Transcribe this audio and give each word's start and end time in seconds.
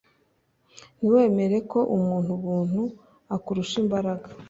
Ntiwemere 0.97 1.57
ko 1.71 1.79
umuntu 1.97 2.31
buntu 2.43 2.81
akurusha 3.35 3.75
imbaraga? 3.83 4.27